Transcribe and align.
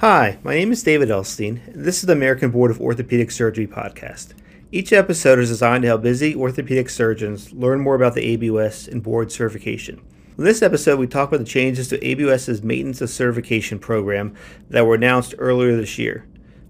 Hi, 0.00 0.38
my 0.42 0.54
name 0.54 0.72
is 0.72 0.82
David 0.82 1.10
Elstein, 1.10 1.60
and 1.66 1.84
this 1.84 1.98
is 1.98 2.06
the 2.06 2.14
American 2.14 2.50
Board 2.50 2.70
of 2.70 2.80
Orthopedic 2.80 3.30
Surgery 3.30 3.66
podcast. 3.66 4.32
Each 4.72 4.94
episode 4.94 5.38
is 5.38 5.50
designed 5.50 5.82
to 5.82 5.88
help 5.88 6.00
busy 6.00 6.34
orthopedic 6.34 6.88
surgeons 6.88 7.52
learn 7.52 7.80
more 7.80 7.96
about 7.96 8.14
the 8.14 8.34
ABOS 8.34 8.88
and 8.88 9.02
board 9.02 9.30
certification. 9.30 10.00
In 10.38 10.44
this 10.44 10.62
episode, 10.62 10.98
we 10.98 11.06
talk 11.06 11.28
about 11.28 11.40
the 11.40 11.44
changes 11.44 11.88
to 11.88 11.98
ABOS's 11.98 12.62
Maintenance 12.62 13.02
of 13.02 13.10
Certification 13.10 13.78
program 13.78 14.34
that 14.70 14.86
were 14.86 14.94
announced 14.94 15.34
earlier 15.36 15.76
this 15.76 15.98
year. 15.98 16.26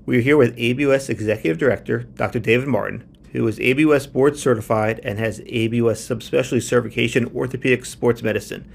We 0.07 0.19
are 0.19 0.23
here 0.23 0.37
with 0.37 0.57
ABOS 0.57 1.09
Executive 1.09 1.57
Director, 1.57 2.01
Dr. 2.17 2.41
David 2.41 2.67
Martin, 2.67 3.17
who 3.31 3.47
is 3.47 3.61
ABOS 3.61 4.13
board 4.13 4.37
certified 4.39 4.99
and 5.05 5.21
has 5.21 5.39
ABOS 5.43 6.01
subspecialty 6.01 6.65
certification 6.65 7.29
in 7.29 7.37
orthopedic 7.37 7.85
sports 7.85 8.25
medicine. 8.25 8.69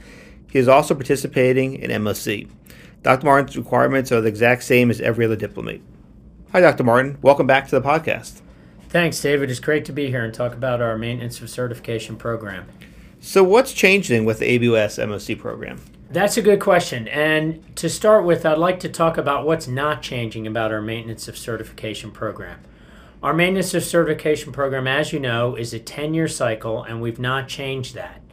He 0.50 0.60
is 0.60 0.70
also 0.70 0.96
participating 0.96 1.76
in 1.76 1.92
MOC. 2.02 2.48
Dr. 3.05 3.27
Martin's 3.27 3.55
requirements 3.55 4.12
are 4.12 4.20
the 4.20 4.27
exact 4.27 4.64
same 4.64 4.90
as 4.90 5.00
every 5.00 5.26
other 5.26 5.36
diplomate. 5.36 5.84
Hi, 6.52 6.59
Dr. 6.59 6.84
Martin. 6.84 7.20
Welcome 7.22 7.45
back 7.45 7.68
to 7.68 7.80
the 7.80 7.88
podcast. 7.88 8.41
Thanks, 8.90 9.22
David. 9.22 9.52
It's 9.52 9.59
great 9.59 9.86
to 9.86 9.94
be 9.94 10.08
here 10.08 10.26
and 10.26 10.34
talk 10.34 10.54
about 10.54 10.81
our 10.81 10.98
maintenance 10.98 11.40
of 11.40 11.52
certification 11.52 12.16
program. 12.16 12.66
So, 13.20 13.44
what's 13.44 13.73
changing 13.73 14.26
with 14.26 14.40
the 14.40 14.58
ABOS 14.58 14.98
MOC 14.98 15.38
program? 15.38 15.81
That's 16.09 16.36
a 16.36 16.41
good 16.41 16.59
question. 16.59 17.08
And 17.09 17.76
to 17.76 17.90
start 17.90 18.26
with, 18.26 18.44
I'd 18.44 18.58
like 18.58 18.80
to 18.80 18.90
talk 18.90 19.20
about 19.20 19.45
what's 19.45 19.67
not 19.67 20.02
changing 20.02 20.48
about 20.48 20.72
our 20.72 20.81
maintenance 20.81 21.28
of 21.28 21.38
certification 21.38 22.09
program. 22.09 22.59
Our 23.22 23.36
maintenance 23.36 23.76
of 23.76 23.84
certification 23.84 24.52
program, 24.52 24.88
as 24.88 25.14
you 25.14 25.20
know, 25.20 25.56
is 25.56 25.76
a 25.76 25.80
10 25.80 26.16
year 26.16 26.28
cycle, 26.28 26.81
and 26.81 27.03
we've 27.03 27.20
not 27.20 27.48
changed 27.48 27.94
that. 27.94 28.23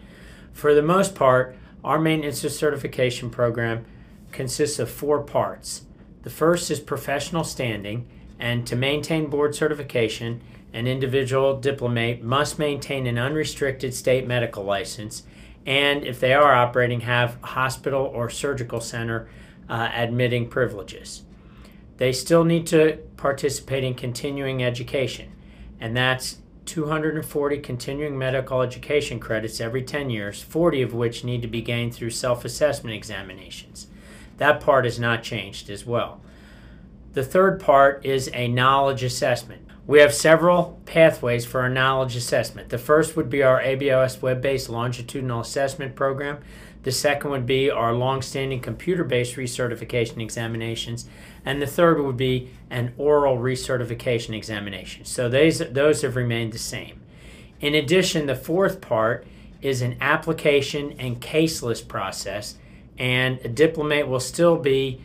For 0.54 0.72
the 0.72 0.80
most 0.80 1.14
part, 1.14 1.56
our 1.84 1.98
maintenance 1.98 2.42
of 2.42 2.52
certification 2.52 3.28
program 3.28 3.84
consists 4.32 4.78
of 4.78 4.90
four 4.90 5.22
parts. 5.22 5.82
The 6.22 6.30
first 6.30 6.70
is 6.70 6.80
professional 6.80 7.44
standing, 7.44 8.08
and 8.38 8.66
to 8.66 8.76
maintain 8.76 9.30
board 9.30 9.54
certification, 9.54 10.40
an 10.72 10.86
individual 10.86 11.60
diplomate 11.60 12.22
must 12.22 12.58
maintain 12.58 13.06
an 13.06 13.18
unrestricted 13.18 13.94
state 13.94 14.26
medical 14.26 14.64
license, 14.64 15.24
and 15.66 16.04
if 16.04 16.18
they 16.18 16.32
are 16.32 16.54
operating, 16.54 17.00
have 17.00 17.38
hospital 17.42 18.04
or 18.04 18.30
surgical 18.30 18.80
center 18.80 19.28
uh, 19.68 19.90
admitting 19.92 20.48
privileges. 20.48 21.22
They 21.98 22.12
still 22.12 22.44
need 22.44 22.66
to 22.68 22.98
participate 23.16 23.84
in 23.84 23.94
continuing 23.94 24.64
education, 24.64 25.32
and 25.78 25.96
that's 25.96 26.38
240 26.66 27.58
continuing 27.58 28.16
medical 28.16 28.62
education 28.62 29.20
credits 29.20 29.60
every 29.60 29.82
10 29.82 30.10
years, 30.10 30.42
40 30.42 30.82
of 30.82 30.94
which 30.94 31.24
need 31.24 31.42
to 31.42 31.48
be 31.48 31.60
gained 31.60 31.94
through 31.94 32.10
self 32.10 32.44
assessment 32.44 32.96
examinations. 32.96 33.88
That 34.42 34.60
part 34.60 34.86
has 34.86 34.98
not 34.98 35.22
changed 35.22 35.70
as 35.70 35.86
well. 35.86 36.20
The 37.12 37.22
third 37.22 37.60
part 37.60 38.04
is 38.04 38.28
a 38.34 38.48
knowledge 38.48 39.04
assessment. 39.04 39.62
We 39.86 40.00
have 40.00 40.12
several 40.12 40.80
pathways 40.84 41.46
for 41.46 41.60
our 41.60 41.68
knowledge 41.68 42.16
assessment. 42.16 42.68
The 42.68 42.76
first 42.76 43.14
would 43.14 43.30
be 43.30 43.44
our 43.44 43.60
ABOS 43.62 44.20
web 44.20 44.42
based 44.42 44.68
longitudinal 44.68 45.42
assessment 45.42 45.94
program. 45.94 46.38
The 46.82 46.90
second 46.90 47.30
would 47.30 47.46
be 47.46 47.70
our 47.70 47.94
long-standing 47.94 48.58
computer-based 48.62 49.36
recertification 49.36 50.20
examinations, 50.20 51.08
and 51.44 51.62
the 51.62 51.66
third 51.68 52.02
would 52.02 52.16
be 52.16 52.50
an 52.68 52.94
oral 52.98 53.38
recertification 53.38 54.34
examination. 54.34 55.04
So 55.04 55.28
those 55.28 55.60
those 55.70 56.02
have 56.02 56.16
remained 56.16 56.52
the 56.52 56.58
same. 56.58 57.00
In 57.60 57.76
addition, 57.76 58.26
the 58.26 58.34
fourth 58.34 58.80
part 58.80 59.24
is 59.60 59.82
an 59.82 59.98
application 60.00 60.96
and 60.98 61.20
case 61.20 61.62
list 61.62 61.86
process 61.86 62.56
and 63.02 63.40
a 63.44 63.48
diplomate 63.48 64.06
will 64.06 64.20
still 64.20 64.56
be 64.56 65.00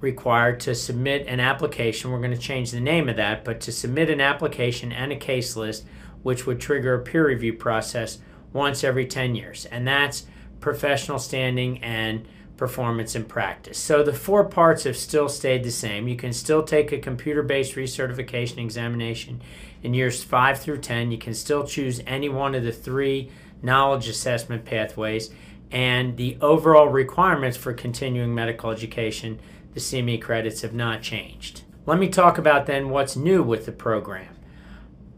required 0.00 0.58
to 0.58 0.74
submit 0.74 1.24
an 1.28 1.38
application. 1.38 2.10
We're 2.10 2.18
going 2.18 2.32
to 2.32 2.36
change 2.36 2.72
the 2.72 2.80
name 2.80 3.08
of 3.08 3.14
that, 3.14 3.44
but 3.44 3.60
to 3.60 3.70
submit 3.70 4.10
an 4.10 4.20
application 4.20 4.90
and 4.90 5.12
a 5.12 5.16
case 5.16 5.54
list, 5.54 5.84
which 6.24 6.46
would 6.46 6.60
trigger 6.60 6.94
a 6.94 6.98
peer 6.98 7.28
review 7.28 7.52
process 7.52 8.18
once 8.52 8.82
every 8.82 9.06
10 9.06 9.36
years. 9.36 9.66
And 9.66 9.86
that's 9.86 10.26
professional 10.58 11.20
standing 11.20 11.80
and 11.84 12.26
performance 12.56 13.14
in 13.14 13.24
practice. 13.24 13.78
So 13.78 14.02
the 14.02 14.12
four 14.12 14.44
parts 14.44 14.82
have 14.82 14.96
still 14.96 15.28
stayed 15.28 15.62
the 15.62 15.70
same. 15.70 16.08
You 16.08 16.16
can 16.16 16.32
still 16.32 16.64
take 16.64 16.90
a 16.90 16.98
computer 16.98 17.44
based 17.44 17.76
recertification 17.76 18.58
examination 18.58 19.40
in 19.84 19.94
years 19.94 20.24
5 20.24 20.58
through 20.58 20.78
10. 20.78 21.12
You 21.12 21.18
can 21.18 21.34
still 21.34 21.64
choose 21.64 22.00
any 22.04 22.28
one 22.28 22.56
of 22.56 22.64
the 22.64 22.72
three 22.72 23.30
knowledge 23.62 24.08
assessment 24.08 24.64
pathways 24.64 25.30
and 25.72 26.18
the 26.18 26.36
overall 26.42 26.88
requirements 26.88 27.56
for 27.56 27.72
continuing 27.72 28.34
medical 28.34 28.70
education, 28.70 29.40
the 29.72 29.80
CME 29.80 30.20
credits 30.20 30.60
have 30.60 30.74
not 30.74 31.00
changed. 31.00 31.62
Let 31.86 31.98
me 31.98 32.08
talk 32.08 32.36
about 32.36 32.66
then 32.66 32.90
what's 32.90 33.16
new 33.16 33.42
with 33.42 33.64
the 33.64 33.72
program. 33.72 34.36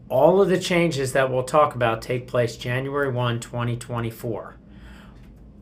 All 0.07 0.41
of 0.41 0.47
the 0.47 0.59
changes 0.59 1.11
that 1.11 1.29
we'll 1.29 1.43
talk 1.43 1.75
about 1.75 2.01
take 2.01 2.25
place 2.25 2.55
January 2.55 3.11
1, 3.11 3.39
2024. 3.41 4.55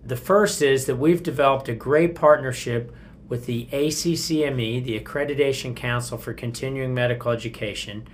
The 0.06 0.16
first 0.16 0.62
is 0.62 0.86
that 0.86 0.98
we've 0.98 1.24
developed 1.24 1.70
a 1.70 1.74
great 1.74 2.14
partnership 2.14 2.94
with 3.28 3.48
the 3.48 3.68
ACCME, 3.72 4.84
the 4.84 5.00
Accreditation 5.00 5.76
Council 5.76 6.18
for 6.18 6.34
Continuing 6.34 6.94
Medical 6.94 7.32
Education, 7.32 8.08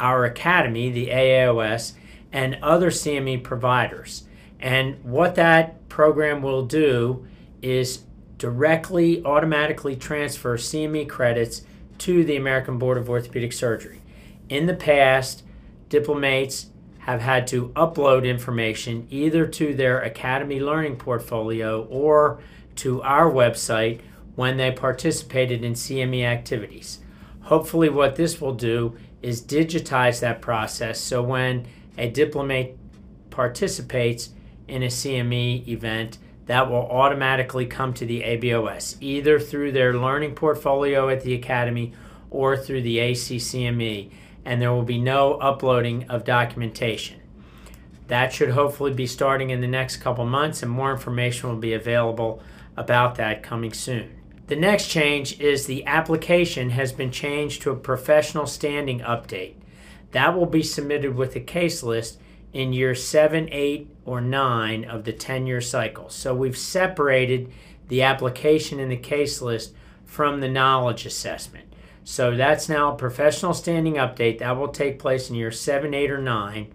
our 0.00 0.24
academy, 0.24 0.90
the 0.90 1.08
AAOS, 1.08 1.92
and 2.32 2.58
other 2.62 2.90
CME 2.90 3.42
providers. 3.44 4.24
And 4.62 5.02
what 5.04 5.34
that 5.34 5.88
program 5.88 6.40
will 6.40 6.64
do 6.64 7.26
is 7.60 8.04
directly 8.38 9.24
automatically 9.24 9.96
transfer 9.96 10.56
CME 10.56 11.08
credits 11.08 11.62
to 11.98 12.24
the 12.24 12.36
American 12.36 12.78
Board 12.78 12.96
of 12.96 13.10
Orthopedic 13.10 13.52
Surgery. 13.52 14.00
In 14.48 14.66
the 14.66 14.74
past, 14.74 15.42
diplomates 15.88 16.66
have 17.00 17.20
had 17.20 17.46
to 17.48 17.70
upload 17.70 18.24
information 18.24 19.08
either 19.10 19.46
to 19.46 19.74
their 19.74 20.00
Academy 20.00 20.60
Learning 20.60 20.96
portfolio 20.96 21.84
or 21.84 22.40
to 22.76 23.02
our 23.02 23.30
website 23.30 24.00
when 24.36 24.56
they 24.56 24.70
participated 24.70 25.64
in 25.64 25.72
CME 25.74 26.24
activities. 26.24 27.00
Hopefully, 27.42 27.88
what 27.88 28.14
this 28.14 28.40
will 28.40 28.54
do 28.54 28.96
is 29.20 29.42
digitize 29.42 30.20
that 30.20 30.40
process 30.40 31.00
so 31.00 31.20
when 31.22 31.66
a 31.98 32.08
diplomate 32.08 32.76
participates, 33.30 34.30
in 34.68 34.82
a 34.82 34.86
CME 34.86 35.66
event, 35.68 36.18
that 36.46 36.68
will 36.68 36.88
automatically 36.90 37.66
come 37.66 37.94
to 37.94 38.04
the 38.04 38.22
ABOS, 38.22 38.96
either 39.00 39.38
through 39.38 39.72
their 39.72 39.94
learning 39.94 40.34
portfolio 40.34 41.08
at 41.08 41.22
the 41.22 41.34
Academy 41.34 41.92
or 42.30 42.56
through 42.56 42.82
the 42.82 42.98
ACCME, 42.98 44.10
and 44.44 44.60
there 44.60 44.72
will 44.72 44.82
be 44.82 44.98
no 44.98 45.34
uploading 45.34 46.08
of 46.10 46.24
documentation. 46.24 47.20
That 48.08 48.32
should 48.32 48.50
hopefully 48.50 48.92
be 48.92 49.06
starting 49.06 49.50
in 49.50 49.60
the 49.60 49.68
next 49.68 49.98
couple 49.98 50.26
months, 50.26 50.62
and 50.62 50.70
more 50.70 50.92
information 50.92 51.48
will 51.48 51.56
be 51.56 51.72
available 51.72 52.42
about 52.76 53.14
that 53.16 53.42
coming 53.42 53.72
soon. 53.72 54.10
The 54.48 54.56
next 54.56 54.88
change 54.88 55.40
is 55.40 55.66
the 55.66 55.86
application 55.86 56.70
has 56.70 56.92
been 56.92 57.10
changed 57.10 57.62
to 57.62 57.70
a 57.70 57.76
professional 57.76 58.46
standing 58.46 59.00
update. 59.00 59.54
That 60.10 60.36
will 60.36 60.46
be 60.46 60.62
submitted 60.62 61.14
with 61.14 61.36
a 61.36 61.40
case 61.40 61.82
list 61.82 62.18
in 62.52 62.72
year 62.72 62.94
seven, 62.94 63.48
eight, 63.50 63.88
or 64.04 64.20
nine 64.20 64.84
of 64.84 65.04
the 65.04 65.12
10 65.12 65.46
year 65.46 65.60
cycle. 65.60 66.08
So 66.10 66.34
we've 66.34 66.56
separated 66.56 67.52
the 67.88 68.02
application 68.02 68.78
in 68.78 68.88
the 68.88 68.96
case 68.96 69.40
list 69.40 69.74
from 70.04 70.40
the 70.40 70.48
knowledge 70.48 71.06
assessment. 71.06 71.72
So 72.04 72.36
that's 72.36 72.68
now 72.68 72.92
a 72.92 72.96
professional 72.96 73.54
standing 73.54 73.94
update 73.94 74.38
that 74.38 74.56
will 74.56 74.68
take 74.68 74.98
place 74.98 75.30
in 75.30 75.36
year 75.36 75.52
seven, 75.52 75.94
eight, 75.94 76.10
or 76.10 76.20
nine. 76.20 76.72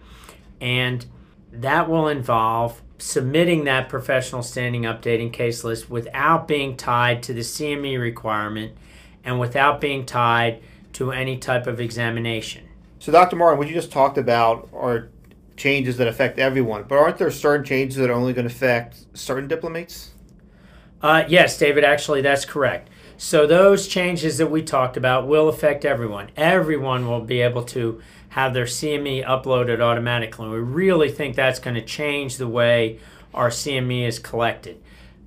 And 0.62 1.06
that 1.52 1.90
will 1.90 2.08
involve 2.08 2.82
submitting 2.98 3.66
that 3.66 3.90
professional 3.90 4.42
standing 4.42 4.84
update 4.84 5.22
and 5.22 5.32
case 5.32 5.64
list 5.64 5.90
without 5.90 6.48
being 6.48 6.76
tied 6.76 7.22
to 7.24 7.34
the 7.34 7.42
CME 7.42 8.00
requirement 8.00 8.76
and 9.24 9.40
without 9.40 9.80
being 9.80 10.06
tied 10.06 10.62
to 10.94 11.12
any 11.12 11.38
type 11.38 11.68
of 11.68 11.80
examination. 11.80 12.64
So, 13.00 13.12
Dr. 13.12 13.36
Martin, 13.36 13.60
what 13.60 13.68
you 13.68 13.74
just 13.74 13.92
talked 13.92 14.18
about 14.18 14.68
are 14.74 15.10
changes 15.58 15.98
that 15.98 16.08
affect 16.08 16.40
everyone. 16.40 16.86
But 16.88 16.98
aren't 17.00 17.18
there 17.18 17.32
certain 17.32 17.66
changes 17.66 17.98
that 17.98 18.10
are 18.10 18.14
only 18.14 18.34
going 18.34 18.48
to 18.48 18.54
affect 18.54 19.06
certain 19.18 19.48
diplomates? 19.48 20.12
Uh, 21.02 21.24
yes, 21.28 21.58
David, 21.58 21.84
actually, 21.84 22.22
that's 22.22 22.46
correct. 22.46 22.90
So 23.18 23.48
those 23.48 23.88
changes 23.88 24.38
that 24.38 24.52
we 24.52 24.62
talked 24.62 24.96
about 24.96 25.28
will 25.28 25.50
affect 25.50 25.86
everyone. 25.86 26.30
Everyone 26.38 27.08
will 27.08 27.22
be 27.22 27.42
able 27.42 27.64
to 27.66 28.02
have 28.30 28.54
their 28.54 28.66
CME 28.66 29.26
uploaded 29.26 29.80
automatically. 29.80 30.48
We 30.48 30.60
really 30.60 31.12
think 31.12 31.36
that's 31.36 31.60
going 31.60 31.76
to 31.76 31.82
change 31.82 32.38
the 32.38 32.48
way 32.48 33.00
our 33.34 33.50
CME 33.50 34.08
is 34.08 34.20
collected. 34.20 34.82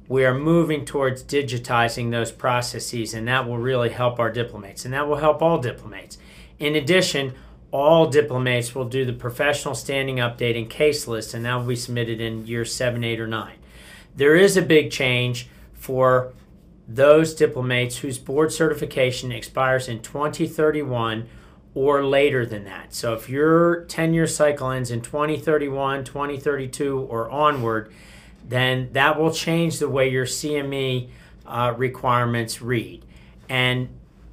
We 0.09 0.25
are 0.25 0.35
moving 0.35 0.85
towards 0.85 1.23
digitizing 1.23 2.11
those 2.11 2.33
processes, 2.33 3.15
and 3.15 3.27
that 3.29 3.47
will 3.47 3.59
really 3.59 3.91
help 3.91 4.19
our 4.19 4.31
diplomates, 4.31 4.85
and 4.85 4.95
that 4.95 5.09
will 5.09 5.17
help 5.17 5.41
all 5.43 5.59
diplomates. 5.59 6.19
In 6.59 6.77
addition, 6.77 7.35
all 7.73 8.07
diplomates 8.09 8.75
will 8.75 8.85
do 8.85 9.05
the 9.05 9.13
professional 9.13 9.75
standing 9.75 10.17
update 10.17 10.57
and 10.57 10.69
case 10.69 11.07
list, 11.07 11.35
and 11.35 11.45
that 11.45 11.55
will 11.55 11.67
be 11.67 11.77
submitted 11.77 12.21
in 12.21 12.47
year 12.47 12.65
seven, 12.65 13.05
eight, 13.05 13.21
or 13.21 13.27
nine. 13.27 13.57
There 14.17 14.35
is 14.35 14.57
a 14.57 14.63
big 14.63 14.91
change 14.91 15.49
for 15.75 16.33
those 16.89 17.35
diplomates 17.35 17.99
whose 17.99 18.19
board 18.19 18.53
certification 18.53 19.31
expires 19.31 19.89
in 19.89 20.03
2031 20.03 21.29
or 21.75 22.05
later 22.05 22.45
than 22.45 22.65
that. 22.65 22.93
So 22.93 23.15
if 23.15 23.29
your 23.29 23.85
10 23.85 24.13
year 24.13 24.27
cycle 24.27 24.71
ends 24.71 24.91
in 24.91 25.01
2031, 25.01 26.05
2032, 26.05 26.99
or 26.99 27.31
onward, 27.31 27.93
then 28.47 28.89
that 28.93 29.21
will 29.21 29.33
change 29.33 29.79
the 29.79 29.89
way 29.89 30.09
your 30.09 30.27
CME 30.27 31.09
uh, 31.47 31.75
requirements 31.77 32.61
read. 32.61 33.05
And 33.49 33.89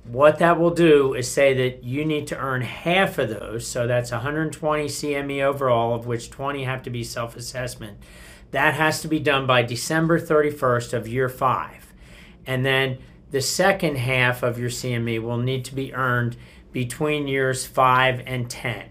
what 0.09 0.39
that 0.39 0.59
will 0.59 0.71
do 0.71 1.13
is 1.13 1.29
say 1.29 1.53
that 1.53 1.83
you 1.83 2.05
need 2.05 2.27
to 2.27 2.37
earn 2.37 2.61
half 2.61 3.17
of 3.17 3.29
those. 3.29 3.67
So 3.67 3.87
that's 3.87 4.11
120 4.11 4.85
CME 4.85 5.43
overall, 5.43 5.93
of 5.93 6.07
which 6.07 6.29
20 6.29 6.63
have 6.63 6.83
to 6.83 6.89
be 6.89 7.03
self 7.03 7.35
assessment. 7.35 7.97
That 8.51 8.75
has 8.75 9.01
to 9.01 9.07
be 9.07 9.19
done 9.19 9.45
by 9.45 9.63
December 9.63 10.19
31st 10.19 10.93
of 10.93 11.07
year 11.07 11.29
five. 11.29 11.93
And 12.45 12.65
then 12.65 12.99
the 13.31 13.41
second 13.41 13.97
half 13.97 14.41
of 14.41 14.57
your 14.57 14.69
CME 14.69 15.21
will 15.21 15.37
need 15.37 15.65
to 15.65 15.75
be 15.75 15.93
earned 15.93 16.37
between 16.71 17.27
years 17.27 17.65
5 17.65 18.23
and 18.25 18.49
10. 18.49 18.85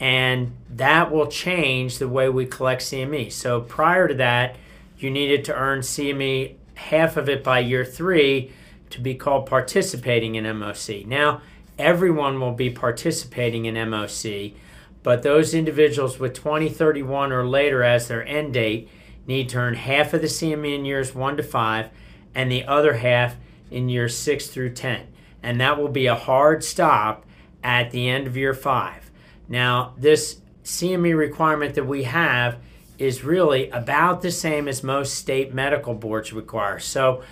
And 0.00 0.56
that 0.70 1.10
will 1.10 1.26
change 1.26 1.98
the 1.98 2.08
way 2.08 2.28
we 2.28 2.46
collect 2.46 2.82
CME. 2.82 3.32
So 3.32 3.60
prior 3.60 4.08
to 4.08 4.14
that, 4.14 4.56
you 4.98 5.10
needed 5.10 5.44
to 5.46 5.54
earn 5.54 5.80
CME 5.80 6.54
half 6.74 7.16
of 7.16 7.28
it 7.28 7.44
by 7.44 7.58
year 7.58 7.84
3 7.84 8.52
to 8.90 9.00
be 9.00 9.14
called 9.14 9.46
participating 9.46 10.34
in 10.34 10.44
MOC. 10.44 11.06
Now, 11.06 11.42
everyone 11.78 12.40
will 12.40 12.52
be 12.52 12.70
participating 12.70 13.66
in 13.66 13.74
MOC, 13.74 14.54
but 15.02 15.22
those 15.22 15.54
individuals 15.54 16.18
with 16.18 16.34
2031 16.34 17.32
or 17.32 17.46
later 17.46 17.82
as 17.82 18.08
their 18.08 18.26
end 18.26 18.54
date 18.54 18.88
need 19.26 19.48
to 19.50 19.58
earn 19.58 19.74
half 19.74 20.14
of 20.14 20.20
the 20.20 20.26
CME 20.26 20.74
in 20.74 20.84
years 20.84 21.14
1 21.14 21.36
to 21.36 21.42
5 21.42 21.88
and 22.34 22.50
the 22.50 22.64
other 22.64 22.94
half 22.94 23.36
in 23.70 23.88
years 23.88 24.16
6 24.16 24.48
through 24.48 24.72
10 24.72 25.06
and 25.42 25.60
that 25.60 25.78
will 25.78 25.88
be 25.88 26.06
a 26.06 26.14
hard 26.14 26.64
stop 26.64 27.24
at 27.62 27.90
the 27.90 28.08
end 28.08 28.26
of 28.26 28.36
year 28.36 28.54
five. 28.54 29.10
Now, 29.48 29.94
this 29.96 30.40
CME 30.64 31.16
requirement 31.16 31.74
that 31.74 31.86
we 31.86 32.04
have 32.04 32.58
is 32.98 33.24
really 33.24 33.70
about 33.70 34.22
the 34.22 34.30
same 34.30 34.68
as 34.68 34.82
most 34.82 35.14
state 35.14 35.54
medical 35.54 35.94
boards 35.94 36.32
require. 36.32 36.78
So, 36.78 37.22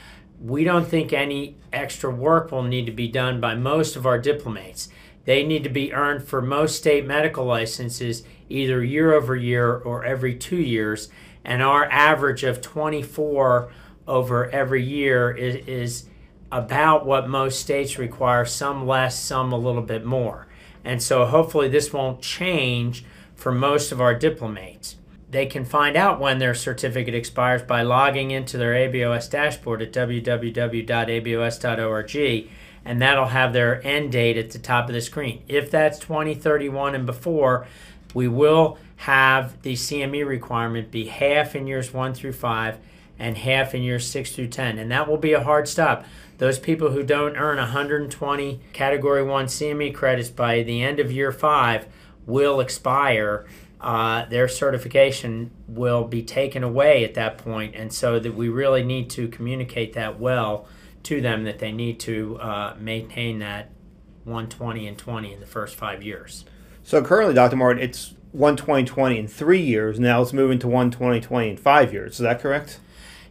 we 0.40 0.64
don't 0.64 0.86
think 0.86 1.12
any 1.12 1.56
extra 1.72 2.10
work 2.10 2.52
will 2.52 2.62
need 2.62 2.86
to 2.86 2.92
be 2.92 3.08
done 3.08 3.40
by 3.40 3.54
most 3.54 3.96
of 3.96 4.06
our 4.06 4.18
diplomates. 4.18 4.88
They 5.24 5.44
need 5.44 5.64
to 5.64 5.70
be 5.70 5.92
earned 5.92 6.24
for 6.24 6.40
most 6.40 6.76
state 6.76 7.06
medical 7.06 7.44
licenses 7.44 8.22
either 8.48 8.82
year 8.82 9.12
over 9.12 9.34
year 9.34 9.74
or 9.74 10.04
every 10.04 10.34
two 10.34 10.56
years. 10.56 11.08
And 11.44 11.62
our 11.62 11.84
average 11.86 12.44
of 12.44 12.60
24 12.60 13.70
over 14.06 14.50
every 14.50 14.84
year 14.84 15.30
is, 15.32 15.66
is 15.66 16.06
about 16.52 17.04
what 17.04 17.28
most 17.28 17.60
states 17.60 17.98
require, 17.98 18.44
some 18.44 18.86
less, 18.86 19.18
some 19.20 19.52
a 19.52 19.58
little 19.58 19.82
bit 19.82 20.04
more. 20.04 20.46
And 20.84 21.02
so 21.02 21.26
hopefully 21.26 21.68
this 21.68 21.92
won't 21.92 22.22
change 22.22 23.04
for 23.34 23.50
most 23.50 23.90
of 23.90 24.00
our 24.00 24.14
diplomates. 24.14 24.96
They 25.36 25.44
can 25.44 25.66
find 25.66 25.98
out 25.98 26.18
when 26.18 26.38
their 26.38 26.54
certificate 26.54 27.14
expires 27.14 27.60
by 27.60 27.82
logging 27.82 28.30
into 28.30 28.56
their 28.56 28.72
ABOS 28.72 29.28
dashboard 29.28 29.82
at 29.82 29.92
www.abos.org, 29.92 30.48
and 32.86 33.02
that'll 33.02 33.26
have 33.26 33.52
their 33.52 33.86
end 33.86 34.12
date 34.12 34.38
at 34.38 34.52
the 34.52 34.58
top 34.58 34.88
of 34.88 34.94
the 34.94 35.02
screen. 35.02 35.42
If 35.46 35.70
that's 35.70 35.98
2031 35.98 36.94
and 36.94 37.04
before, 37.04 37.66
we 38.14 38.28
will 38.28 38.78
have 38.96 39.60
the 39.60 39.74
CME 39.74 40.26
requirement 40.26 40.90
be 40.90 41.04
half 41.08 41.54
in 41.54 41.66
years 41.66 41.92
1 41.92 42.14
through 42.14 42.32
5 42.32 42.78
and 43.18 43.36
half 43.36 43.74
in 43.74 43.82
years 43.82 44.08
6 44.08 44.34
through 44.34 44.48
10, 44.48 44.78
and 44.78 44.90
that 44.90 45.06
will 45.06 45.18
be 45.18 45.34
a 45.34 45.44
hard 45.44 45.68
stop. 45.68 46.06
Those 46.38 46.58
people 46.58 46.92
who 46.92 47.02
don't 47.02 47.36
earn 47.36 47.58
120 47.58 48.60
Category 48.72 49.22
1 49.22 49.46
CME 49.48 49.94
credits 49.94 50.30
by 50.30 50.62
the 50.62 50.82
end 50.82 50.98
of 50.98 51.12
year 51.12 51.30
five 51.30 51.88
will 52.24 52.58
expire. 52.58 53.46
Uh, 53.80 54.24
their 54.26 54.48
certification 54.48 55.50
will 55.68 56.04
be 56.04 56.22
taken 56.22 56.62
away 56.62 57.04
at 57.04 57.14
that 57.14 57.38
point, 57.38 57.74
and 57.74 57.92
so 57.92 58.18
that 58.18 58.34
we 58.34 58.48
really 58.48 58.82
need 58.82 59.10
to 59.10 59.28
communicate 59.28 59.92
that 59.92 60.18
well 60.18 60.66
to 61.02 61.20
them 61.20 61.44
that 61.44 61.58
they 61.58 61.70
need 61.70 62.00
to 62.00 62.38
uh, 62.40 62.74
maintain 62.80 63.38
that 63.38 63.70
120 64.24 64.88
and 64.88 64.98
20 64.98 65.32
in 65.32 65.40
the 65.40 65.46
first 65.46 65.76
five 65.76 66.02
years. 66.02 66.44
So 66.82 67.02
currently, 67.02 67.34
Dr. 67.34 67.56
Martin, 67.56 67.82
it's 67.82 68.14
120 68.32 68.84
20 68.84 69.18
in 69.18 69.28
three 69.28 69.60
years. 69.60 69.98
Now 69.98 70.20
it's 70.22 70.32
moving 70.32 70.58
to 70.60 70.66
120 70.66 71.20
20 71.20 71.50
in 71.50 71.56
five 71.56 71.92
years. 71.92 72.12
Is 72.12 72.18
that 72.18 72.40
correct? 72.40 72.80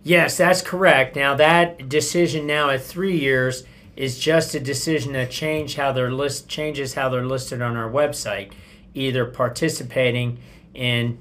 Yes, 0.03 0.38
that's 0.38 0.62
correct. 0.62 1.15
Now 1.15 1.36
that 1.36 1.89
decision 1.89 2.47
now 2.47 2.69
at 2.69 2.83
three 2.83 3.18
years 3.18 3.63
is 3.95 4.19
just 4.19 4.56
a 4.56 4.59
decision 4.59 5.13
that 5.13 5.31
change 5.31 5.75
how 5.75 5.92
they're 5.92 6.12
list 6.12 6.47
changes 6.47 6.94
how 6.94 7.09
they're 7.09 7.25
listed 7.25 7.62
on 7.62 7.75
our 7.75 7.89
website, 7.89 8.51
either 8.95 9.25
participating 9.25 10.39
in 10.74 11.19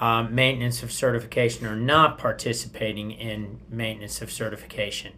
um, 0.00 0.34
maintenance 0.34 0.82
of 0.82 0.92
certification 0.92 1.66
or 1.66 1.76
not 1.76 2.18
participating 2.18 3.10
in 3.10 3.60
maintenance 3.68 4.22
of 4.22 4.30
certification. 4.30 5.12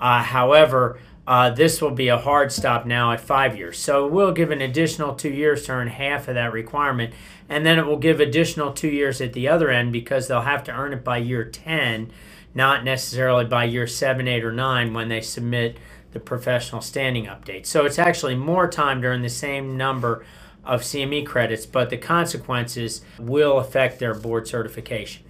Uh, 0.00 0.22
however, 0.22 0.98
uh, 1.26 1.50
this 1.50 1.82
will 1.82 1.90
be 1.90 2.08
a 2.08 2.16
hard 2.16 2.50
stop 2.50 2.86
now 2.86 3.12
at 3.12 3.20
five 3.20 3.56
years. 3.56 3.78
So 3.78 4.06
we'll 4.06 4.32
give 4.32 4.50
an 4.50 4.62
additional 4.62 5.14
two 5.14 5.30
years 5.30 5.66
to 5.66 5.72
earn 5.72 5.88
half 5.88 6.28
of 6.28 6.34
that 6.34 6.52
requirement, 6.52 7.12
and 7.48 7.66
then 7.66 7.78
it 7.78 7.86
will 7.86 7.98
give 7.98 8.20
additional 8.20 8.72
two 8.72 8.88
years 8.88 9.20
at 9.20 9.34
the 9.34 9.48
other 9.48 9.70
end 9.70 9.92
because 9.92 10.28
they'll 10.28 10.40
have 10.42 10.64
to 10.64 10.72
earn 10.72 10.92
it 10.92 11.04
by 11.04 11.18
year 11.18 11.44
10 11.44 12.10
not 12.54 12.84
necessarily 12.84 13.44
by 13.44 13.64
year 13.64 13.86
seven, 13.86 14.26
eight, 14.26 14.44
or 14.44 14.52
nine 14.52 14.92
when 14.92 15.08
they 15.08 15.20
submit 15.20 15.78
the 16.12 16.20
professional 16.20 16.80
standing 16.80 17.26
update. 17.26 17.66
So 17.66 17.84
it's 17.84 17.98
actually 17.98 18.34
more 18.34 18.66
time 18.68 19.00
during 19.00 19.22
the 19.22 19.28
same 19.28 19.76
number 19.76 20.24
of 20.64 20.82
CME 20.82 21.26
credits, 21.26 21.66
but 21.66 21.90
the 21.90 21.96
consequences 21.96 23.02
will 23.18 23.58
affect 23.58 23.98
their 23.98 24.14
board 24.14 24.46
certification. 24.46 25.24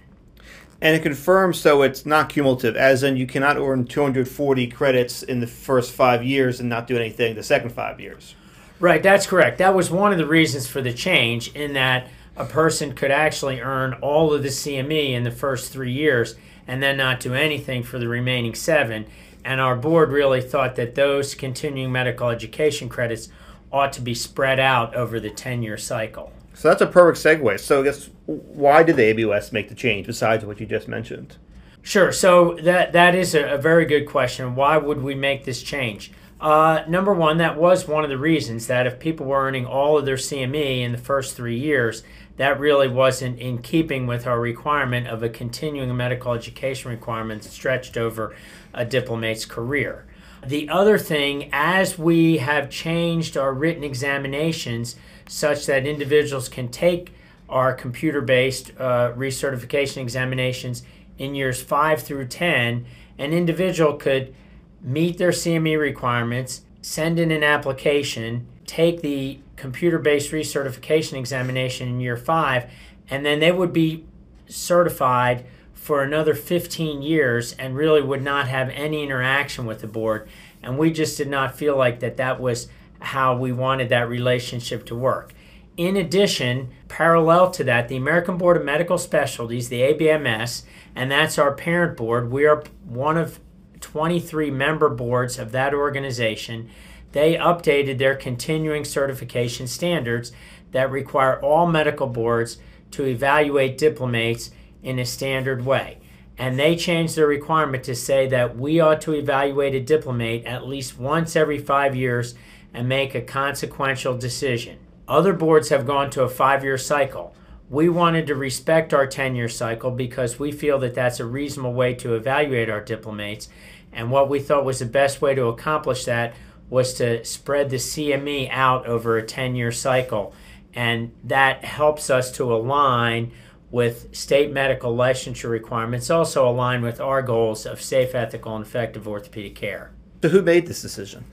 And 0.81 0.95
it 0.95 1.03
confirms 1.03 1.59
so 1.59 1.81
it's 1.81 2.05
not 2.05 2.29
cumulative, 2.29 2.75
as 2.75 3.03
in 3.03 3.17
you 3.17 3.27
cannot 3.27 3.57
earn 3.57 3.85
240 3.85 4.67
credits 4.67 5.23
in 5.23 5.41
the 5.41 5.47
first 5.47 5.91
five 5.91 6.23
years 6.23 6.59
and 6.59 6.69
not 6.69 6.87
do 6.87 6.95
anything 6.95 7.35
the 7.35 7.43
second 7.43 7.71
five 7.71 7.99
years. 7.99 8.35
Right, 8.79 9.03
that's 9.03 9.27
correct. 9.27 9.57
That 9.57 9.75
was 9.75 9.91
one 9.91 10.13
of 10.13 10.17
the 10.17 10.25
reasons 10.25 10.67
for 10.67 10.81
the 10.81 10.93
change, 10.93 11.53
in 11.53 11.73
that 11.73 12.07
a 12.37 12.45
person 12.45 12.93
could 12.93 13.11
actually 13.11 13.59
earn 13.59 13.93
all 13.95 14.33
of 14.33 14.41
the 14.41 14.49
CME 14.49 15.11
in 15.11 15.23
the 15.23 15.31
first 15.31 15.73
three 15.73 15.91
years 15.91 16.35
and 16.65 16.81
then 16.81 16.95
not 16.95 17.19
do 17.19 17.33
anything 17.33 17.83
for 17.83 17.99
the 17.99 18.07
remaining 18.07 18.55
seven. 18.55 19.05
And 19.43 19.59
our 19.59 19.75
board 19.75 20.11
really 20.11 20.41
thought 20.41 20.77
that 20.77 20.95
those 20.95 21.35
continuing 21.35 21.91
medical 21.91 22.29
education 22.29 22.87
credits 22.87 23.27
ought 23.71 23.93
to 23.93 24.01
be 24.01 24.13
spread 24.13 24.59
out 24.59 24.95
over 24.95 25.19
the 25.19 25.29
10 25.29 25.63
year 25.63 25.77
cycle. 25.77 26.31
So 26.53 26.67
that's 26.67 26.81
a 26.81 26.87
perfect 26.87 27.23
segue. 27.23 27.59
So 27.59 27.81
I 27.81 27.83
guess 27.83 28.09
why 28.25 28.83
did 28.83 28.97
the 28.97 29.03
ABOS 29.03 29.51
make 29.51 29.69
the 29.69 29.75
change 29.75 30.07
besides 30.07 30.43
what 30.43 30.59
you 30.59 30.65
just 30.65 30.87
mentioned? 30.87 31.37
Sure. 31.81 32.11
So 32.11 32.55
that 32.61 32.93
that 32.93 33.15
is 33.15 33.33
a, 33.33 33.53
a 33.53 33.57
very 33.57 33.85
good 33.85 34.05
question. 34.05 34.55
Why 34.55 34.77
would 34.77 35.01
we 35.01 35.15
make 35.15 35.45
this 35.45 35.63
change? 35.63 36.11
Uh, 36.41 36.83
number 36.87 37.13
one, 37.13 37.37
that 37.37 37.57
was 37.57 37.87
one 37.87 38.03
of 38.03 38.09
the 38.09 38.17
reasons 38.17 38.67
that 38.67 38.87
if 38.87 38.99
people 38.99 39.25
were 39.25 39.45
earning 39.45 39.65
all 39.65 39.97
of 39.97 40.05
their 40.05 40.15
CME 40.15 40.81
in 40.81 40.93
the 40.93 40.97
first 40.97 41.35
three 41.35 41.57
years, 41.57 42.03
that 42.37 42.59
really 42.59 42.87
wasn't 42.87 43.37
in 43.39 43.57
keeping 43.57 44.07
with 44.07 44.25
our 44.25 44.39
requirement 44.39 45.07
of 45.07 45.21
a 45.21 45.27
continuing 45.27 45.95
medical 45.97 46.33
education 46.33 46.89
requirement 46.89 47.43
stretched 47.43 47.97
over 47.97 48.33
a 48.73 48.85
diplomate's 48.85 49.43
career. 49.43 50.05
The 50.45 50.69
other 50.69 50.97
thing, 50.97 51.49
as 51.51 51.97
we 51.97 52.37
have 52.37 52.69
changed 52.69 53.37
our 53.37 53.53
written 53.53 53.83
examinations 53.83 54.95
such 55.27 55.65
that 55.65 55.85
individuals 55.85 56.49
can 56.49 56.69
take 56.69 57.13
our 57.49 57.73
computer 57.73 58.21
based 58.21 58.71
uh, 58.79 59.11
recertification 59.13 59.97
examinations 59.97 60.83
in 61.17 61.35
years 61.35 61.61
5 61.61 62.01
through 62.01 62.27
10, 62.27 62.85
an 63.17 63.33
individual 63.33 63.93
could 63.93 64.33
meet 64.81 65.17
their 65.17 65.31
CME 65.31 65.77
requirements, 65.79 66.61
send 66.81 67.19
in 67.19 67.31
an 67.31 67.43
application, 67.43 68.47
take 68.65 69.01
the 69.01 69.39
computer 69.55 69.99
based 69.99 70.31
recertification 70.31 71.13
examination 71.13 71.89
in 71.89 71.99
year 71.99 72.15
five, 72.15 72.71
and 73.09 73.25
then 73.25 73.39
they 73.39 73.51
would 73.51 73.73
be 73.73 74.05
certified 74.47 75.45
for 75.79 76.03
another 76.03 76.33
15 76.33 77.01
years 77.01 77.53
and 77.53 77.75
really 77.75 78.01
would 78.01 78.21
not 78.21 78.47
have 78.47 78.69
any 78.69 79.03
interaction 79.03 79.65
with 79.65 79.81
the 79.81 79.87
board. 79.87 80.27
And 80.61 80.77
we 80.77 80.91
just 80.91 81.17
did 81.17 81.29
not 81.29 81.55
feel 81.55 81.75
like 81.75 81.99
that 82.01 82.17
that 82.17 82.39
was 82.39 82.67
how 82.99 83.35
we 83.37 83.51
wanted 83.51 83.89
that 83.89 84.09
relationship 84.09 84.85
to 84.87 84.95
work. 84.95 85.33
In 85.77 85.95
addition, 85.95 86.69
parallel 86.89 87.51
to 87.51 87.63
that, 87.63 87.87
the 87.87 87.95
American 87.95 88.37
Board 88.37 88.57
of 88.57 88.65
Medical 88.65 88.97
Specialties, 88.97 89.69
the 89.69 89.81
ABMS, 89.81 90.63
and 90.93 91.09
that's 91.09 91.37
our 91.37 91.53
parent 91.53 91.95
board, 91.95 92.29
we 92.29 92.45
are 92.45 92.63
one 92.85 93.17
of 93.17 93.39
23 93.79 94.51
member 94.51 94.89
boards 94.89 95.39
of 95.39 95.53
that 95.53 95.73
organization 95.73 96.69
they 97.11 97.35
updated 97.35 97.97
their 97.97 98.15
continuing 98.15 98.85
certification 98.85 99.67
standards 99.67 100.31
that 100.71 100.91
require 100.91 101.39
all 101.41 101.65
medical 101.65 102.07
boards 102.07 102.57
to 102.91 103.05
evaluate 103.05 103.77
diplomates 103.77 104.51
in 104.83 104.99
a 104.99 105.05
standard 105.05 105.65
way. 105.65 105.97
and 106.37 106.57
they 106.57 106.73
changed 106.73 107.17
their 107.17 107.27
requirement 107.27 107.83
to 107.83 107.93
say 107.93 108.25
that 108.25 108.57
we 108.57 108.79
ought 108.79 109.01
to 109.01 109.13
evaluate 109.13 109.75
a 109.75 109.79
diplomate 109.81 110.45
at 110.45 110.65
least 110.65 110.97
once 110.97 111.35
every 111.35 111.57
five 111.57 111.93
years 111.97 112.33
and 112.73 112.87
make 112.87 113.13
a 113.13 113.21
consequential 113.21 114.17
decision. 114.17 114.77
Other 115.05 115.33
boards 115.33 115.67
have 115.67 115.85
gone 115.85 116.09
to 116.11 116.23
a 116.23 116.29
five 116.29 116.63
year 116.63 116.77
cycle. 116.77 117.35
We 117.69 117.89
wanted 117.89 118.25
to 118.27 118.35
respect 118.35 118.93
our 118.93 119.05
10 119.05 119.35
year 119.35 119.49
cycle 119.49 119.91
because 119.91 120.39
we 120.39 120.51
feel 120.51 120.79
that 120.79 120.95
that's 120.95 121.19
a 121.19 121.25
reasonable 121.25 121.73
way 121.73 121.93
to 121.95 122.15
evaluate 122.15 122.69
our 122.69 122.81
diplomates. 122.81 123.49
And 123.91 124.09
what 124.09 124.29
we 124.29 124.39
thought 124.39 124.65
was 124.65 124.79
the 124.79 124.85
best 124.85 125.21
way 125.21 125.35
to 125.35 125.47
accomplish 125.47 126.05
that 126.05 126.35
was 126.69 126.93
to 126.95 127.25
spread 127.25 127.69
the 127.69 127.77
CME 127.77 128.49
out 128.51 128.85
over 128.85 129.17
a 129.17 129.25
10 129.25 129.55
year 129.55 129.71
cycle. 129.71 130.33
And 130.73 131.11
that 131.23 131.65
helps 131.65 132.09
us 132.09 132.31
to 132.33 132.53
align 132.53 133.31
with 133.71 134.15
state 134.15 134.51
medical 134.51 134.95
licensure 134.95 135.49
requirements 135.49 136.09
also 136.09 136.47
align 136.47 136.81
with 136.81 136.99
our 136.99 137.21
goals 137.21 137.65
of 137.65 137.81
safe, 137.81 138.15
ethical, 138.15 138.55
and 138.55 138.65
effective 138.65 139.07
orthopedic 139.07 139.55
care. 139.55 139.91
So, 140.21 140.29
who 140.29 140.41
made 140.41 140.67
this 140.67 140.81
decision? 140.81 141.25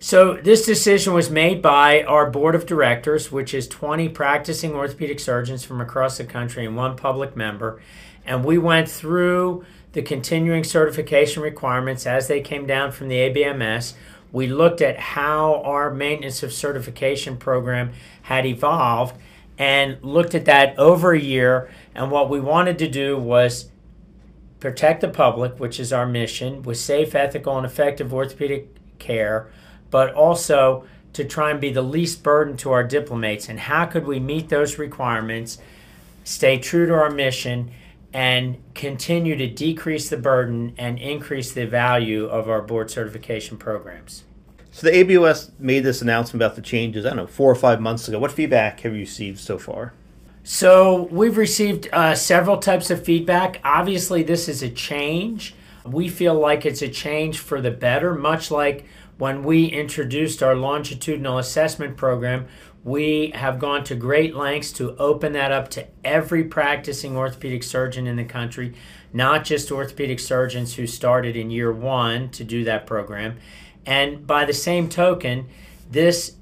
So, 0.00 0.34
this 0.34 0.66
decision 0.66 1.14
was 1.14 1.30
made 1.30 1.62
by 1.62 2.02
our 2.02 2.28
board 2.28 2.54
of 2.54 2.66
directors, 2.66 3.30
which 3.30 3.54
is 3.54 3.68
20 3.68 4.08
practicing 4.10 4.74
orthopedic 4.74 5.20
surgeons 5.20 5.64
from 5.64 5.80
across 5.80 6.18
the 6.18 6.24
country 6.24 6.66
and 6.66 6.76
one 6.76 6.96
public 6.96 7.36
member. 7.36 7.80
And 8.26 8.44
we 8.44 8.58
went 8.58 8.88
through 8.88 9.64
the 9.92 10.02
continuing 10.02 10.64
certification 10.64 11.42
requirements 11.42 12.06
as 12.06 12.26
they 12.26 12.40
came 12.40 12.66
down 12.66 12.90
from 12.90 13.08
the 13.08 13.16
ABMS. 13.16 13.94
We 14.32 14.48
looked 14.48 14.80
at 14.80 14.98
how 14.98 15.62
our 15.62 15.94
maintenance 15.94 16.42
of 16.42 16.52
certification 16.52 17.36
program 17.36 17.92
had 18.22 18.44
evolved 18.44 19.16
and 19.58 20.02
looked 20.02 20.34
at 20.34 20.44
that 20.46 20.78
over 20.78 21.12
a 21.12 21.20
year. 21.20 21.70
And 21.94 22.10
what 22.10 22.28
we 22.28 22.40
wanted 22.40 22.78
to 22.80 22.88
do 22.88 23.16
was 23.16 23.70
protect 24.60 25.00
the 25.00 25.08
public, 25.08 25.60
which 25.60 25.78
is 25.78 25.92
our 25.92 26.06
mission, 26.06 26.62
with 26.62 26.78
safe, 26.78 27.14
ethical, 27.14 27.56
and 27.56 27.66
effective 27.66 28.12
orthopedic 28.12 28.68
care, 28.98 29.50
but 29.90 30.12
also 30.14 30.84
to 31.12 31.24
try 31.24 31.50
and 31.50 31.60
be 31.60 31.72
the 31.72 31.82
least 31.82 32.22
burden 32.22 32.56
to 32.56 32.72
our 32.72 32.82
diplomates. 32.82 33.48
And 33.48 33.60
how 33.60 33.86
could 33.86 34.06
we 34.06 34.18
meet 34.18 34.48
those 34.48 34.78
requirements, 34.78 35.58
stay 36.24 36.58
true 36.58 36.86
to 36.86 36.94
our 36.94 37.10
mission, 37.10 37.70
and 38.12 38.56
continue 38.74 39.36
to 39.36 39.46
decrease 39.46 40.08
the 40.08 40.16
burden 40.16 40.74
and 40.78 40.98
increase 40.98 41.52
the 41.52 41.66
value 41.66 42.26
of 42.26 42.48
our 42.48 42.62
board 42.62 42.90
certification 42.90 43.56
programs? 43.58 44.24
So 44.74 44.90
the 44.90 45.04
ABOS 45.04 45.52
made 45.60 45.84
this 45.84 46.02
announcement 46.02 46.42
about 46.42 46.56
the 46.56 46.60
changes, 46.60 47.06
I 47.06 47.10
don't 47.10 47.18
know, 47.18 47.26
four 47.28 47.48
or 47.48 47.54
five 47.54 47.80
months 47.80 48.08
ago. 48.08 48.18
What 48.18 48.32
feedback 48.32 48.80
have 48.80 48.92
you 48.92 48.98
received 48.98 49.38
so 49.38 49.56
far? 49.56 49.92
So 50.42 51.04
we've 51.12 51.36
received 51.36 51.88
uh, 51.92 52.16
several 52.16 52.56
types 52.56 52.90
of 52.90 53.04
feedback. 53.04 53.60
Obviously, 53.62 54.24
this 54.24 54.48
is 54.48 54.64
a 54.64 54.68
change. 54.68 55.54
We 55.86 56.08
feel 56.08 56.34
like 56.34 56.66
it's 56.66 56.82
a 56.82 56.88
change 56.88 57.38
for 57.38 57.60
the 57.60 57.70
better, 57.70 58.14
much 58.14 58.50
like 58.50 58.84
when 59.16 59.44
we 59.44 59.66
introduced 59.66 60.42
our 60.42 60.56
longitudinal 60.56 61.38
assessment 61.38 61.96
program. 61.96 62.48
We 62.82 63.30
have 63.36 63.60
gone 63.60 63.84
to 63.84 63.94
great 63.94 64.34
lengths 64.34 64.72
to 64.72 64.96
open 64.96 65.34
that 65.34 65.52
up 65.52 65.70
to 65.70 65.86
every 66.04 66.42
practicing 66.42 67.16
orthopedic 67.16 67.62
surgeon 67.62 68.08
in 68.08 68.16
the 68.16 68.24
country, 68.24 68.74
not 69.12 69.44
just 69.44 69.70
orthopedic 69.70 70.18
surgeons 70.18 70.74
who 70.74 70.88
started 70.88 71.36
in 71.36 71.52
year 71.52 71.72
one 71.72 72.28
to 72.30 72.42
do 72.42 72.64
that 72.64 72.88
program. 72.88 73.38
And 73.86 74.26
by 74.26 74.44
the 74.44 74.52
same 74.52 74.88
token, 74.88 75.48
this 75.90 76.36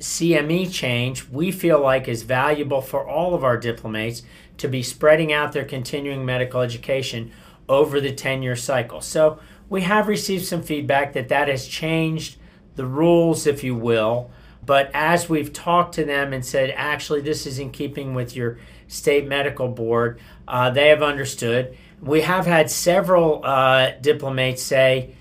CME 0.00 0.72
change 0.72 1.28
we 1.28 1.50
feel 1.50 1.80
like 1.80 2.06
is 2.08 2.22
valuable 2.22 2.80
for 2.82 3.06
all 3.06 3.34
of 3.34 3.44
our 3.44 3.56
diplomates 3.56 4.22
to 4.58 4.68
be 4.68 4.82
spreading 4.82 5.32
out 5.32 5.52
their 5.52 5.64
continuing 5.64 6.24
medical 6.24 6.60
education 6.60 7.30
over 7.68 8.00
the 8.00 8.12
10 8.12 8.42
year 8.42 8.56
cycle. 8.56 9.00
So 9.00 9.38
we 9.68 9.82
have 9.82 10.08
received 10.08 10.44
some 10.44 10.62
feedback 10.62 11.12
that 11.14 11.28
that 11.28 11.48
has 11.48 11.66
changed 11.66 12.36
the 12.76 12.86
rules, 12.86 13.46
if 13.46 13.64
you 13.64 13.74
will. 13.74 14.30
But 14.64 14.90
as 14.92 15.28
we've 15.28 15.52
talked 15.52 15.94
to 15.94 16.04
them 16.04 16.32
and 16.32 16.44
said, 16.44 16.72
actually, 16.76 17.20
this 17.20 17.46
is 17.46 17.58
in 17.58 17.70
keeping 17.70 18.14
with 18.14 18.34
your 18.34 18.58
state 18.88 19.26
medical 19.26 19.68
board, 19.68 20.20
uh, 20.46 20.70
they 20.70 20.88
have 20.88 21.02
understood. 21.02 21.76
We 22.00 22.22
have 22.22 22.46
had 22.46 22.70
several 22.70 23.44
uh, 23.44 23.92
diplomates 24.00 24.62
say, 24.62 25.14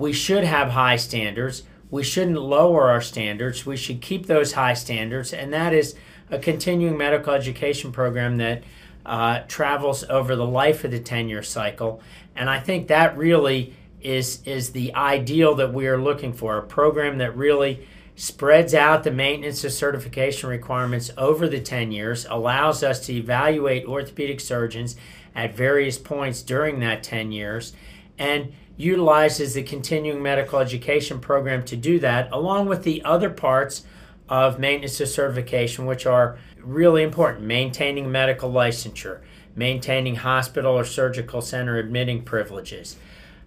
we 0.00 0.14
should 0.14 0.44
have 0.44 0.70
high 0.70 0.96
standards. 0.96 1.62
We 1.90 2.02
shouldn't 2.02 2.40
lower 2.40 2.88
our 2.88 3.02
standards. 3.02 3.66
We 3.66 3.76
should 3.76 4.00
keep 4.00 4.26
those 4.26 4.54
high 4.54 4.72
standards. 4.72 5.34
And 5.34 5.52
that 5.52 5.74
is 5.74 5.94
a 6.30 6.38
continuing 6.38 6.96
medical 6.96 7.34
education 7.34 7.92
program 7.92 8.38
that 8.38 8.62
uh, 9.04 9.40
travels 9.46 10.02
over 10.04 10.34
the 10.36 10.46
life 10.46 10.84
of 10.84 10.90
the 10.90 11.00
10 11.00 11.28
year 11.28 11.42
cycle. 11.42 12.00
And 12.34 12.48
I 12.48 12.60
think 12.60 12.88
that 12.88 13.16
really 13.18 13.74
is, 14.00 14.40
is 14.46 14.70
the 14.70 14.94
ideal 14.94 15.54
that 15.56 15.74
we 15.74 15.86
are 15.86 16.00
looking 16.00 16.32
for 16.32 16.56
a 16.56 16.62
program 16.62 17.18
that 17.18 17.36
really 17.36 17.86
spreads 18.16 18.72
out 18.72 19.04
the 19.04 19.10
maintenance 19.10 19.64
of 19.64 19.72
certification 19.72 20.48
requirements 20.48 21.10
over 21.18 21.46
the 21.46 21.60
10 21.60 21.92
years, 21.92 22.26
allows 22.30 22.82
us 22.82 23.04
to 23.06 23.12
evaluate 23.14 23.84
orthopedic 23.86 24.40
surgeons 24.40 24.96
at 25.34 25.54
various 25.54 25.98
points 25.98 26.42
during 26.42 26.80
that 26.80 27.02
10 27.02 27.32
years, 27.32 27.72
and 28.18 28.52
utilizes 28.80 29.54
the 29.54 29.62
continuing 29.62 30.22
medical 30.22 30.58
education 30.58 31.20
program 31.20 31.64
to 31.64 31.76
do 31.76 31.98
that, 31.98 32.28
along 32.32 32.66
with 32.66 32.82
the 32.82 33.02
other 33.04 33.30
parts 33.30 33.84
of 34.28 34.58
maintenance 34.58 35.00
of 35.00 35.08
certification, 35.08 35.86
which 35.86 36.06
are 36.06 36.38
really 36.58 37.02
important. 37.02 37.44
Maintaining 37.44 38.10
medical 38.10 38.50
licensure, 38.50 39.20
maintaining 39.54 40.16
hospital 40.16 40.72
or 40.72 40.84
surgical 40.84 41.42
center 41.42 41.76
admitting 41.76 42.22
privileges, 42.22 42.96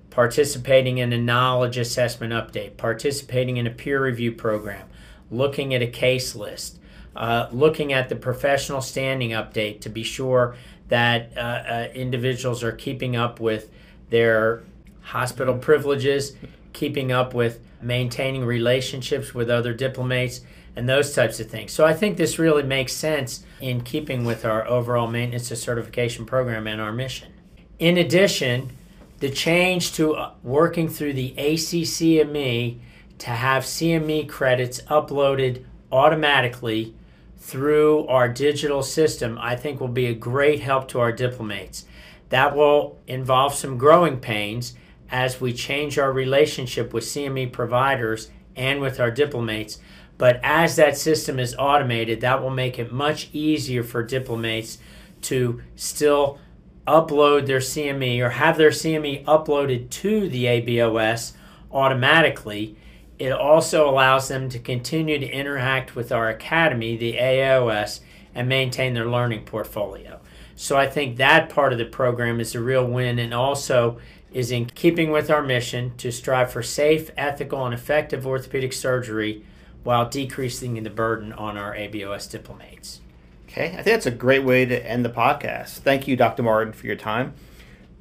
participating 0.10 1.00
in 1.00 1.12
a 1.12 1.18
knowledge 1.18 1.78
assessment 1.78 2.32
update, 2.32 2.78
participating 2.78 3.58
in 3.58 3.66
a 3.66 3.72
peer 3.72 4.04
review 4.04 4.32
program, 4.32 4.88
looking 5.32 5.74
at 5.74 5.82
a 5.82 5.88
case 5.88 6.36
list, 6.36 6.80
uh, 7.16 7.48
looking 7.52 7.92
at 7.92 8.10
the 8.10 8.16
professional 8.16 8.82
standing 8.82 9.32
update 9.32 9.82
to 9.82 9.90
be 9.90 10.04
sure 10.04 10.56
that 10.90 11.36
uh, 11.36 11.40
uh, 11.40 11.88
individuals 11.96 12.64
are 12.64 12.72
keeping 12.72 13.16
up 13.16 13.40
with 13.40 13.72
their 14.10 14.62
hospital 15.04 15.58
privileges, 15.58 16.36
keeping 16.74 17.12
up 17.12 17.34
with 17.34 17.60
maintaining 17.82 18.46
relationships 18.46 19.34
with 19.34 19.50
other 19.50 19.74
diplomates, 19.74 20.42
and 20.76 20.90
those 20.90 21.14
types 21.14 21.40
of 21.40 21.50
things. 21.50 21.72
So 21.72 21.86
I 21.86 21.94
think 21.94 22.18
this 22.18 22.40
really 22.40 22.64
makes 22.64 22.94
sense 22.94 23.46
in 23.62 23.82
keeping 23.82 24.26
with 24.26 24.44
our 24.44 24.68
overall 24.68 25.08
maintenance 25.08 25.52
of 25.52 25.58
certification 25.60 26.26
program 26.26 26.66
and 26.68 26.82
our 26.82 26.92
mission. 26.92 27.32
In 27.80 27.98
addition, 27.98 28.72
the 29.20 29.30
change 29.30 29.94
to 29.94 30.16
uh, 30.16 30.32
working 30.42 30.90
through 30.90 31.14
the 31.14 31.34
ACCME 31.38 32.80
to 33.20 33.30
have 33.30 33.64
CME 33.64 34.28
credits 34.28 34.82
uploaded 34.84 35.64
automatically 35.92 36.96
through 37.38 38.08
our 38.08 38.28
digital 38.28 38.82
system, 38.82 39.38
I 39.40 39.56
think 39.56 39.80
will 39.80 39.88
be 39.88 40.08
a 40.08 40.14
great 40.14 40.62
help 40.62 40.88
to 40.90 41.00
our 41.00 41.12
diplomates. 41.12 41.86
That 42.30 42.56
will 42.56 43.00
involve 43.06 43.54
some 43.54 43.78
growing 43.78 44.20
pains 44.20 44.74
as 45.14 45.40
we 45.40 45.54
change 45.54 46.00
our 46.00 46.12
relationship 46.12 46.92
with 46.92 47.04
CME 47.04 47.52
providers 47.54 48.32
and 48.56 48.82
with 48.82 49.00
our 49.00 49.12
diplomates. 49.12 49.78
But 50.18 50.40
as 50.42 50.76
that 50.76 50.98
system 50.98 51.40
is 51.40 51.56
automated, 51.58 52.20
that 52.22 52.42
will 52.42 52.50
make 52.50 52.80
it 52.80 52.92
much 52.92 53.30
easier 53.32 53.84
for 53.84 54.02
diplomates 54.02 54.80
to 55.22 55.62
still 55.76 56.40
upload 56.88 57.46
their 57.46 57.60
CME 57.60 58.20
or 58.22 58.32
have 58.32 58.58
their 58.58 58.72
CME 58.72 59.24
uploaded 59.26 59.92
to 59.92 60.28
the 60.28 60.46
ABOS 60.46 61.34
automatically. 61.72 62.76
It 63.20 63.32
also 63.32 63.88
allows 63.88 64.28
them 64.28 64.50
to 64.50 64.58
continue 64.58 65.20
to 65.20 65.30
interact 65.30 65.96
with 65.96 66.12
our 66.12 66.28
academy, 66.30 66.98
the 66.98 67.18
AAOS, 67.18 68.00
and 68.34 68.50
maintain 68.50 68.96
their 68.96 69.08
learning 69.08 69.46
portfolio. 69.46 70.20
So 70.56 70.76
I 70.76 70.88
think 70.88 71.18
that 71.18 71.50
part 71.50 71.72
of 71.72 71.80
the 71.80 71.86
program 71.86 72.40
is 72.40 72.56
a 72.56 72.60
real 72.62 72.86
win 72.86 73.20
and 73.20 73.34
also 73.34 74.00
is 74.34 74.52
in 74.52 74.66
keeping 74.66 75.12
with 75.12 75.30
our 75.30 75.44
mission 75.44 75.94
to 75.98 76.12
strive 76.12 76.52
for 76.52 76.64
safe, 76.64 77.12
ethical, 77.16 77.66
and 77.66 77.74
effective 77.74 78.28
orthopedic 78.28 78.74
surgery 78.74 79.46
while 79.84 80.10
decreasing 80.10 80.82
the 80.82 80.90
burden 80.90 81.32
on 81.34 81.58
our 81.58 81.76
ABOS 81.76 82.30
diplomates. 82.30 83.02
Okay, 83.48 83.68
I 83.68 83.76
think 83.76 83.86
that's 83.86 84.08
a 84.08 84.12
great 84.12 84.44
way 84.44 84.66
to 84.66 84.90
end 84.90 85.06
the 85.06 85.10
podcast. 85.10 85.80
Thank 85.80 86.08
you, 86.08 86.16
Dr. 86.16 86.42
Martin, 86.42 86.74
for 86.74 86.88
your 86.88 86.96
time. 86.96 87.36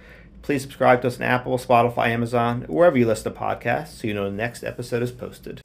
Please 0.49 0.62
subscribe 0.62 1.02
to 1.02 1.09
us 1.09 1.17
on 1.19 1.25
Apple, 1.25 1.59
Spotify, 1.59 2.07
Amazon, 2.07 2.62
wherever 2.69 2.97
you 2.97 3.07
listen 3.07 3.31
to 3.31 3.38
podcasts 3.38 3.88
so 3.88 4.09
you 4.09 4.14
know 4.14 4.25
the 4.25 4.35
next 4.35 4.64
episode 4.64 5.02
is 5.02 5.12
posted. 5.12 5.61